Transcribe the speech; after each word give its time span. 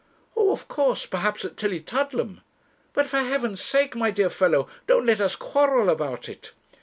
'Oh, 0.35 0.49
of 0.51 0.67
course; 0.67 1.05
perhaps 1.05 1.45
at 1.45 1.57
Tillietudlem; 1.57 2.41
but 2.91 3.05
for 3.05 3.17
Heaven's 3.19 3.61
sake, 3.61 3.95
my 3.95 4.09
dear 4.09 4.31
fellow, 4.31 4.67
don't 4.87 5.05
let 5.05 5.21
us 5.21 5.35
quarrel 5.35 5.89
about 5.91 6.27
it. 6.27 6.53